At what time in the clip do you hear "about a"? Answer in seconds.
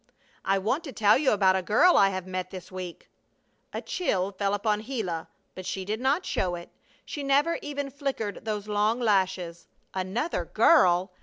1.31-1.61